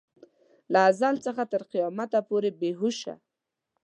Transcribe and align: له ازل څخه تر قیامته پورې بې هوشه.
له 0.71 0.79
ازل 0.89 1.15
څخه 1.25 1.43
تر 1.51 1.61
قیامته 1.71 2.19
پورې 2.29 2.49
بې 2.59 2.71
هوشه. 2.79 3.13